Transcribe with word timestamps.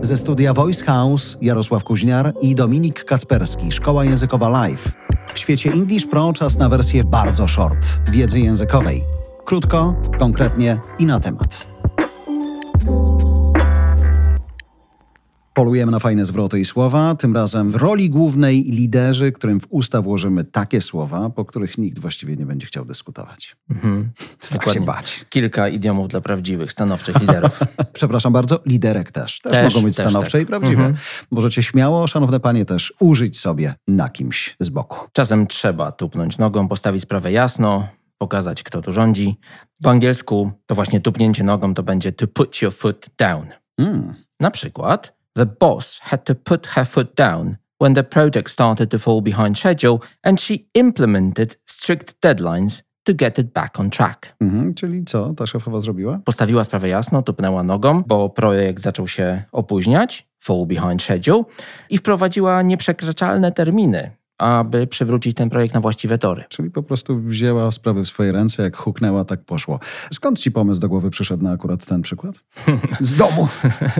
Ze 0.00 0.16
studia 0.16 0.54
Voice 0.54 0.84
House 0.84 1.38
Jarosław 1.40 1.84
Kuźniar 1.84 2.32
i 2.40 2.54
Dominik 2.54 3.04
Kacperski, 3.04 3.72
Szkoła 3.72 4.04
Językowa 4.04 4.48
Live. 4.48 4.92
W 5.34 5.38
świecie 5.38 5.72
English 5.72 6.06
Pro 6.06 6.32
czas 6.32 6.58
na 6.58 6.68
wersję 6.68 7.04
bardzo 7.04 7.48
short, 7.48 7.86
wiedzy 8.10 8.40
językowej. 8.40 9.04
Krótko, 9.44 9.94
konkretnie 10.18 10.80
i 10.98 11.06
na 11.06 11.20
temat. 11.20 11.75
Polujemy 15.56 15.92
na 15.92 15.98
fajne 15.98 16.26
zwroty 16.26 16.60
i 16.60 16.64
słowa, 16.64 17.14
tym 17.14 17.34
razem 17.34 17.70
w 17.70 17.74
roli 17.74 18.10
głównej 18.10 18.62
liderzy, 18.62 19.32
którym 19.32 19.60
w 19.60 19.66
usta 19.70 20.02
włożymy 20.02 20.44
takie 20.44 20.80
słowa, 20.80 21.30
po 21.30 21.44
których 21.44 21.78
nikt 21.78 21.98
właściwie 21.98 22.36
nie 22.36 22.46
będzie 22.46 22.66
chciał 22.66 22.84
dyskutować. 22.84 23.56
Mhm. 23.70 24.10
Strach 24.40 24.72
się 24.72 24.80
bać. 24.80 25.24
Kilka 25.28 25.68
idiomów 25.68 26.08
dla 26.08 26.20
prawdziwych, 26.20 26.72
stanowczych 26.72 27.20
liderów. 27.20 27.60
Przepraszam 27.92 28.32
bardzo, 28.32 28.60
liderek 28.66 29.12
też. 29.12 29.40
Też, 29.40 29.52
Też, 29.52 29.74
mogą 29.74 29.86
być 29.86 29.96
też 29.96 30.06
stanowcze 30.06 30.38
tak. 30.38 30.42
i 30.42 30.46
prawdziwe. 30.46 30.94
Możecie 31.30 31.62
śmiało, 31.62 32.06
szanowne 32.06 32.40
panie, 32.40 32.64
też 32.64 32.94
użyć 33.00 33.40
sobie 33.40 33.74
na 33.88 34.08
kimś 34.08 34.56
z 34.60 34.68
boku. 34.68 35.08
Czasem 35.12 35.46
trzeba 35.46 35.92
tupnąć 35.92 36.38
nogą, 36.38 36.68
postawić 36.68 37.02
sprawę 37.02 37.32
jasno, 37.32 37.88
pokazać, 38.18 38.62
kto 38.62 38.82
tu 38.82 38.92
rządzi. 38.92 39.38
Po 39.82 39.90
angielsku 39.90 40.52
to 40.66 40.74
właśnie 40.74 41.00
tupnięcie 41.00 41.44
nogą 41.44 41.74
to 41.74 41.82
będzie 41.82 42.12
to 42.12 42.26
put 42.26 42.62
your 42.62 42.74
foot 42.74 43.06
down. 43.18 43.46
Mm. 43.78 44.14
Na 44.40 44.50
przykład, 44.50 45.15
the 45.36 45.46
boss 45.46 46.00
had 46.02 46.24
to 46.24 46.34
put 46.34 46.66
her 46.66 46.84
foot 46.84 47.14
down 47.14 47.56
when 47.78 47.94
the 47.94 48.02
project 48.02 48.50
started 48.50 48.90
to 48.90 48.98
fall 48.98 49.20
behind 49.20 49.58
schedule 49.58 49.98
and 50.24 50.40
she 50.40 50.66
implemented 50.74 51.56
strict 51.64 52.20
deadlines 52.20 52.82
to 53.04 53.12
get 53.12 53.38
it 53.38 53.52
back 53.52 53.80
on 53.80 53.90
track. 53.90 54.34
Mhm. 54.40 54.74
Czyli 54.74 55.04
co 55.04 55.34
ta 55.34 55.46
szefowa 55.46 55.80
zrobiła? 55.80 56.20
Postawiła 56.24 56.64
sprawę 56.64 56.88
jasno, 56.88 57.22
tupnęła 57.22 57.62
nogą, 57.62 58.02
bo 58.06 58.28
projekt 58.28 58.82
zaczął 58.82 59.08
się 59.08 59.42
opóźniać, 59.52 60.28
fall 60.40 60.66
behind 60.66 61.02
schedule, 61.02 61.42
i 61.90 61.98
wprowadziła 61.98 62.62
nieprzekraczalne 62.62 63.52
terminy, 63.52 64.10
aby 64.38 64.86
przywrócić 64.86 65.36
ten 65.36 65.50
projekt 65.50 65.74
na 65.74 65.80
właściwe 65.80 66.18
tory. 66.18 66.44
Czyli 66.48 66.70
po 66.70 66.82
prostu 66.82 67.20
wzięła 67.20 67.70
sprawy 67.70 68.04
w 68.04 68.08
swoje 68.08 68.32
ręce, 68.32 68.62
jak 68.62 68.76
huknęła, 68.76 69.24
tak 69.24 69.44
poszło. 69.44 69.80
Skąd 70.12 70.38
ci 70.38 70.50
pomysł 70.50 70.80
do 70.80 70.88
głowy 70.88 71.10
przyszedł 71.10 71.44
na 71.44 71.50
akurat 71.50 71.86
ten 71.86 72.02
przykład? 72.02 72.34
Z 73.00 73.14
domu. 73.14 73.48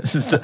z, 0.04 0.40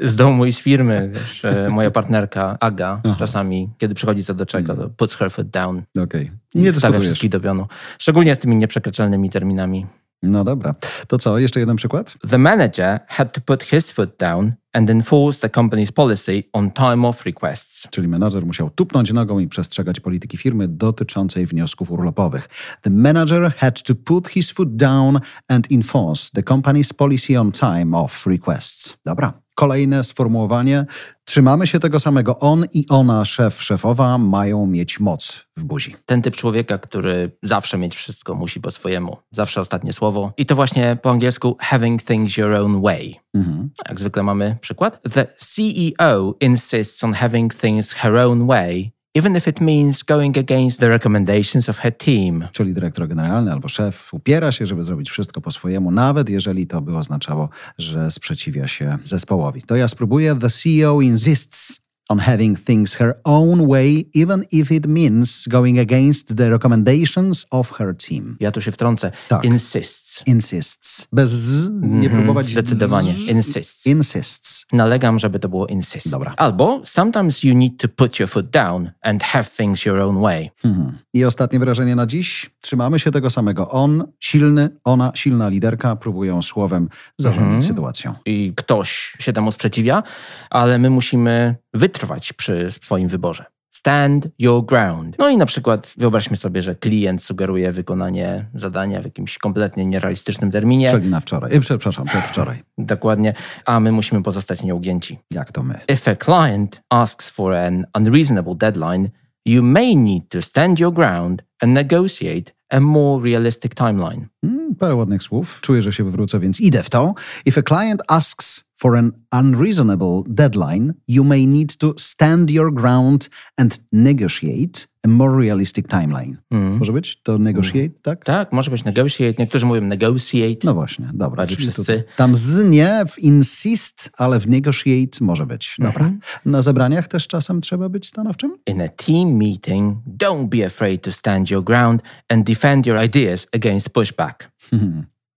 z 0.00 0.16
domu 0.16 0.46
i 0.46 0.52
z 0.52 0.58
firmy. 0.60 1.10
Wiesz, 1.14 1.44
e, 1.44 1.68
moja 1.68 1.90
partnerka 1.90 2.56
Aga 2.60 3.00
czasami, 3.18 3.70
kiedy 3.78 3.94
przychodzi 3.94 4.24
co 4.24 4.34
do 4.34 4.46
czego, 4.46 4.74
to 4.74 4.88
puts 4.88 5.14
her 5.14 5.30
foot 5.30 5.48
down. 5.50 5.82
Okej. 6.02 6.30
i 6.54 6.58
Nie 6.58 6.64
stawia 6.64 6.72
dyskutujesz. 6.72 7.02
wszystkich 7.02 7.30
do 7.30 7.40
pionu. 7.40 7.66
Szczególnie 7.98 8.34
z 8.34 8.38
tymi 8.38 8.56
nieprzekraczalnymi 8.56 9.30
terminami. 9.30 9.86
No 10.22 10.44
dobra. 10.44 10.74
To 11.06 11.18
co, 11.18 11.38
jeszcze 11.38 11.60
jeden 11.60 11.76
przykład? 11.76 12.16
The 12.30 12.38
manager 12.38 13.00
had 13.08 13.32
to 13.32 13.40
put 13.40 13.62
his 13.62 13.90
foot 13.90 14.18
down 14.18 14.52
and 14.72 14.90
enforce 14.90 15.40
the 15.40 15.60
company's 15.60 15.92
policy 15.92 16.42
on 16.52 16.70
time 16.70 17.08
off 17.08 17.24
requests. 17.24 17.88
Czyli 17.90 18.08
menadżer 18.08 18.46
musiał 18.46 18.70
tupnąć 18.70 19.12
nogą 19.12 19.38
i 19.38 19.48
przestrzegać 19.48 20.00
polityki 20.00 20.36
firmy 20.36 20.68
dotyczącej 20.68 21.46
wniosków 21.46 21.90
urlopowych. 21.90 22.48
The 22.82 22.90
manager 22.90 23.52
had 23.56 23.82
to 23.82 23.94
put 23.94 24.28
his 24.28 24.50
foot 24.50 24.76
down 24.76 25.20
and 25.48 25.72
enforce 25.72 26.30
the 26.34 26.42
company's 26.42 26.94
policy 26.94 27.40
on 27.40 27.52
time 27.52 27.98
off 27.98 28.26
requests. 28.26 28.98
Dobra. 29.04 29.41
Kolejne 29.54 30.04
sformułowanie. 30.04 30.86
Trzymamy 31.24 31.66
się 31.66 31.80
tego 31.80 32.00
samego. 32.00 32.38
On 32.38 32.64
i 32.72 32.86
ona, 32.88 33.24
szef, 33.24 33.62
szefowa, 33.62 34.18
mają 34.18 34.66
mieć 34.66 35.00
moc 35.00 35.44
w 35.56 35.64
buzi. 35.64 35.96
Ten 36.06 36.22
typ 36.22 36.36
człowieka, 36.36 36.78
który 36.78 37.36
zawsze 37.42 37.78
mieć 37.78 37.96
wszystko 37.96 38.34
musi 38.34 38.60
po 38.60 38.70
swojemu. 38.70 39.16
Zawsze 39.30 39.60
ostatnie 39.60 39.92
słowo. 39.92 40.32
I 40.36 40.46
to 40.46 40.54
właśnie 40.54 40.96
po 41.02 41.10
angielsku 41.10 41.56
having 41.60 42.02
things 42.02 42.36
your 42.36 42.52
own 42.52 42.82
way. 42.82 43.16
Mhm. 43.34 43.70
Jak 43.88 44.00
zwykle 44.00 44.22
mamy 44.22 44.56
przykład. 44.60 45.00
The 45.12 45.26
CEO 45.38 46.34
insists 46.40 47.04
on 47.04 47.12
having 47.12 47.54
things 47.54 47.92
her 47.92 48.16
own 48.16 48.46
way, 48.46 48.92
even 49.14 49.36
if 49.36 49.50
it 49.50 49.60
means 49.60 50.02
going 50.02 50.38
against 50.38 50.80
the 50.80 50.88
recommendations 50.88 51.68
of 51.68 51.78
her 51.78 51.96
team. 51.96 52.48
Czyli 52.52 52.74
dyrektor 52.74 53.08
generalny 53.08 53.52
albo 53.52 53.68
szef 53.68 54.14
upiera 54.14 54.52
się, 54.52 54.66
żeby 54.66 54.84
zrobić 54.84 55.10
wszystko 55.10 55.40
po 55.40 55.50
swojemu, 55.50 55.90
nawet 55.90 56.30
jeżeli 56.30 56.66
to 56.66 56.80
by 56.80 56.96
oznaczało, 56.96 57.48
że 57.78 58.10
sprzeciwia 58.10 58.68
się 58.68 58.98
zespołowi. 59.04 59.62
To 59.62 59.76
ja 59.76 59.88
spróbuję. 59.88 60.36
The 60.36 60.50
CEO 60.50 61.00
insists 61.00 61.82
on 62.08 62.18
having 62.18 62.58
things 62.58 62.94
her 62.94 63.20
own 63.24 63.68
way, 63.68 64.10
even 64.14 64.44
if 64.50 64.74
it 64.74 64.86
means 64.86 65.48
going 65.48 65.78
against 65.78 66.36
the 66.36 66.50
recommendations 66.50 67.46
of 67.50 67.72
her 67.72 67.96
team. 67.96 68.36
Ja 68.40 68.52
tu 68.52 68.60
się 68.60 68.72
wtrącę. 68.72 69.12
Tak. 69.28 69.44
Insists. 69.44 70.11
Insists. 70.26 71.08
Bez 71.12 71.30
z, 71.30 71.70
nie 71.70 71.86
Mhm, 72.06 72.10
próbować 72.22 72.46
Zdecydowanie. 72.46 73.12
z. 73.14 73.16
Insists. 73.18 73.86
Insists. 73.86 74.66
Nalegam, 74.72 75.18
żeby 75.18 75.38
to 75.38 75.48
było 75.48 75.66
insist. 75.66 76.10
Dobra. 76.10 76.34
Albo 76.36 76.80
sometimes 76.84 77.44
you 77.44 77.54
need 77.54 77.72
to 77.80 77.88
put 77.88 78.20
your 78.20 78.28
foot 78.28 78.50
down 78.50 78.90
and 79.02 79.22
have 79.22 79.44
things 79.44 79.84
your 79.84 79.98
own 79.98 80.20
way. 80.20 80.50
Mhm. 80.64 80.98
I 81.14 81.24
ostatnie 81.24 81.58
wrażenie 81.58 81.96
na 81.96 82.06
dziś. 82.06 82.50
Trzymamy 82.60 82.98
się 82.98 83.10
tego 83.10 83.30
samego. 83.30 83.68
On, 83.70 84.04
silny, 84.20 84.70
ona, 84.84 85.12
silna 85.14 85.48
liderka, 85.48 85.96
próbują 85.96 86.42
słowem 86.42 86.88
zarządzić 87.18 87.42
Mhm. 87.54 87.62
sytuacją. 87.62 88.14
I 88.26 88.52
ktoś 88.56 89.16
się 89.20 89.32
temu 89.32 89.52
sprzeciwia, 89.52 90.02
ale 90.50 90.78
my 90.78 90.90
musimy 90.90 91.56
wytrwać 91.74 92.32
przy 92.32 92.70
swoim 92.70 93.08
wyborze. 93.08 93.44
Stand 93.72 94.28
your 94.38 94.66
ground. 94.66 95.16
No 95.18 95.28
i 95.28 95.36
na 95.36 95.46
przykład 95.46 95.92
wyobraźmy 95.96 96.36
sobie, 96.36 96.62
że 96.62 96.74
klient 96.74 97.24
sugeruje 97.24 97.72
wykonanie 97.72 98.46
zadania 98.54 99.00
w 99.00 99.04
jakimś 99.04 99.38
kompletnie 99.38 99.86
nierealistycznym 99.86 100.50
terminie. 100.50 100.90
Czyli 100.90 101.08
na 101.08 101.20
wczoraj. 101.20 101.56
E, 101.56 101.60
przepraszam, 101.60 102.06
przedwczoraj. 102.06 102.62
Dokładnie, 102.78 103.34
a 103.64 103.80
my 103.80 103.92
musimy 103.92 104.22
pozostać 104.22 104.62
nieugięci. 104.62 105.18
Jak 105.30 105.52
to 105.52 105.62
my? 105.62 105.80
If 105.88 106.10
a 106.10 106.16
client 106.16 106.82
asks 106.90 107.30
for 107.30 107.52
an 107.52 107.86
unreasonable 107.98 108.54
deadline, 108.54 109.08
you 109.46 109.62
may 109.62 109.96
need 109.96 110.28
to 110.28 110.42
stand 110.42 110.78
your 110.78 110.92
ground 110.92 111.42
and 111.60 111.72
negotiate 111.72 112.52
a 112.68 112.80
more 112.80 113.24
realistic 113.24 113.74
timeline. 113.74 114.26
Mm, 114.42 114.74
parę 114.74 114.94
ładnych 114.94 115.22
słów. 115.22 115.60
Czuję, 115.60 115.82
że 115.82 115.92
się 115.92 116.04
wywrócę, 116.04 116.40
więc 116.40 116.60
idę 116.60 116.82
w 116.82 116.90
to. 116.90 117.14
If 117.46 117.60
a 117.60 117.62
client 117.62 118.02
asks 118.08 118.64
for 118.82 118.96
an 118.96 119.12
unreasonable 119.32 120.22
deadline, 120.26 120.94
you 121.08 121.24
may 121.24 121.46
need 121.46 121.76
to 121.76 121.94
stand 121.98 122.50
your 122.50 122.74
ground 122.74 123.30
and 123.56 123.80
negotiate 123.92 124.86
a 125.04 125.08
more 125.08 125.36
realistic 125.36 125.88
timeline. 125.88 126.36
Może 126.50 126.92
być 126.92 127.22
to 127.22 127.38
negotiate, 127.38 127.94
tak? 128.02 128.24
Tak, 128.24 128.52
może 128.52 128.70
być 128.70 128.84
negotiate. 128.84 129.34
Niektórzy 129.38 129.66
mówią 129.66 129.82
negotiate. 129.82 130.58
No 130.64 130.74
właśnie, 130.74 131.10
dobra. 131.14 131.36
Bardziej 131.36 131.58
wszyscy. 131.58 132.04
Tam 132.16 132.34
z 132.34 132.64
nie, 132.70 133.02
w 133.08 133.18
insist, 133.18 134.10
ale 134.18 134.40
w 134.40 134.46
negotiate 134.46 135.18
może 135.20 135.46
być. 135.46 135.76
Dobra. 135.78 136.04
Mhm. 136.04 136.20
Na 136.44 136.62
zebraniach 136.62 137.08
też 137.08 137.26
czasem 137.26 137.60
trzeba 137.60 137.88
być 137.88 138.06
stanowczym? 138.06 138.56
In 138.66 138.82
a 138.82 138.88
team 138.88 139.28
meeting, 139.28 139.98
don't 140.18 140.48
be 140.48 140.66
afraid 140.66 141.02
to 141.02 141.12
stand 141.12 141.50
your 141.50 141.64
ground 141.64 142.02
and 142.28 142.46
defend 142.46 142.86
your 142.86 143.04
ideas 143.04 143.46
against 143.52 143.90
pushback. 143.90 144.50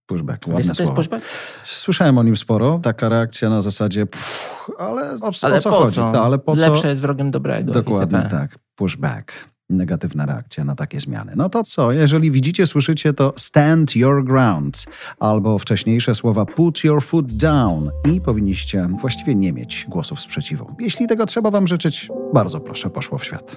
Pushback, 0.06 0.46
Wiesz, 0.46 0.54
ładne 0.54 0.62
co 0.62 0.76
to 0.76 0.82
jest 0.82 0.88
słowo. 0.88 0.96
pushback? 1.02 1.24
Słyszałem 1.64 2.18
o 2.18 2.22
nim 2.22 2.36
sporo. 2.36 2.80
Taka 2.82 3.08
reakcja 3.08 3.48
na 3.50 3.62
zasadzie, 3.62 4.06
pff, 4.06 4.70
ale 4.78 5.02
o, 5.20 5.30
Ale 5.42 5.56
o 5.56 5.60
co 5.60 5.70
po 5.70 5.76
chodzi? 5.76 5.96
co? 5.96 6.12
Ta, 6.12 6.22
ale 6.22 6.38
po 6.38 6.56
co? 6.56 6.62
Lepsze 6.62 6.88
jest 6.88 7.00
wrogiem 7.00 7.30
dobrego. 7.30 7.72
Dokładnie 7.72 8.18
itp. 8.18 8.36
tak. 8.36 8.58
Pushback. 8.74 9.32
Negatywna 9.70 10.26
reakcja 10.26 10.64
na 10.64 10.74
takie 10.74 11.00
zmiany. 11.00 11.32
No 11.36 11.48
to 11.48 11.64
co? 11.64 11.92
Jeżeli 11.92 12.30
widzicie, 12.30 12.66
słyszycie 12.66 13.12
to 13.12 13.32
stand 13.36 13.96
your 13.96 14.24
ground 14.24 14.84
albo 15.20 15.58
wcześniejsze 15.58 16.14
słowa 16.14 16.44
put 16.46 16.84
your 16.84 17.02
foot 17.02 17.32
down 17.32 17.90
i 18.12 18.20
powinniście 18.20 18.88
właściwie 19.00 19.34
nie 19.34 19.52
mieć 19.52 19.86
głosów 19.88 20.20
sprzeciwu. 20.20 20.76
Jeśli 20.80 21.06
tego 21.06 21.26
trzeba 21.26 21.50
wam 21.50 21.66
życzyć, 21.66 22.08
bardzo 22.34 22.60
proszę, 22.60 22.90
poszło 22.90 23.18
w 23.18 23.24
świat. 23.24 23.56